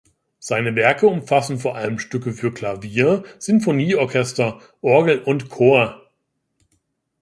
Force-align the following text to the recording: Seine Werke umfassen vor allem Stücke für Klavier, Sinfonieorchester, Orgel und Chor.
Seine 0.39 0.73
Werke 0.75 1.05
umfassen 1.05 1.59
vor 1.59 1.75
allem 1.75 1.99
Stücke 1.99 2.31
für 2.33 2.51
Klavier, 2.51 3.23
Sinfonieorchester, 3.37 4.59
Orgel 4.81 5.19
und 5.21 5.49
Chor. 5.51 6.01